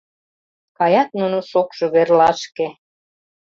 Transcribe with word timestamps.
Каят 0.77 1.09
нуно 1.19 1.37
шокшо 1.49 1.85
верлашке 1.93 2.67